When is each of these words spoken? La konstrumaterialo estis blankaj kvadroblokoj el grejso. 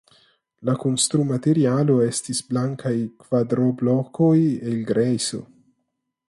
La 0.67 0.73
konstrumaterialo 0.83 1.97
estis 2.05 2.41
blankaj 2.53 2.95
kvadroblokoj 3.27 4.35
el 4.41 4.83
grejso. 4.91 5.45